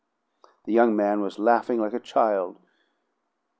[0.65, 2.57] The young man was laughing like a child.